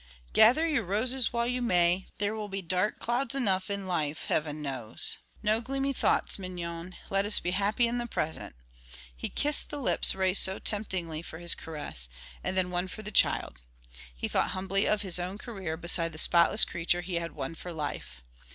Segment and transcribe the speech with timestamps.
[0.33, 4.59] "Gather your roses while you may, there will be dark clouds enough in life, heaven
[4.59, 5.19] knows.
[5.43, 8.55] No gloomy thoughts, Mignon; let us be happy in the present."
[9.15, 12.09] He kissed the lips raised so temptingly for his caress,
[12.43, 13.59] and then one for the child.
[14.15, 17.71] He thought humbly of his own career beside the spotless creature he had won for
[17.71, 18.23] life.